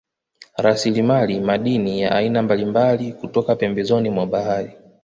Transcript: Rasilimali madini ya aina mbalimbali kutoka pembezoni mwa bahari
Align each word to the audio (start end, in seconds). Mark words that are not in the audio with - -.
Rasilimali 0.57 1.39
madini 1.39 2.01
ya 2.01 2.11
aina 2.15 2.41
mbalimbali 2.41 3.13
kutoka 3.13 3.55
pembezoni 3.55 4.09
mwa 4.09 4.25
bahari 4.27 4.73